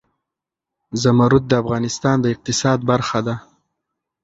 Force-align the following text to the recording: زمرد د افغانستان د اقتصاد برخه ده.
زمرد 1.01 1.43
د 1.47 1.51
افغانستان 1.63 2.15
د 2.21 2.25
اقتصاد 2.33 2.79
برخه 2.89 3.19
ده. 3.27 3.35